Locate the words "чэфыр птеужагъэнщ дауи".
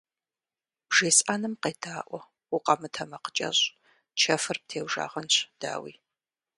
4.19-5.93